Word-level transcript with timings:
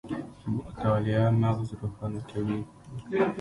مطالعه 0.55 1.25
مغز 1.41 1.69
روښانه 1.79 2.21
کوي 2.29 2.59